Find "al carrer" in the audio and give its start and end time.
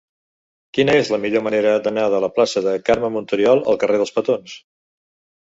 3.75-4.01